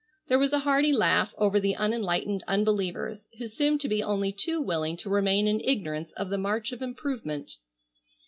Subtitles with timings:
[0.29, 4.59] '"There was a hearty laugh over the unenlightened unbelievers who seemed to be only too
[4.59, 7.51] willing to remain in ignorance of the march of improvement.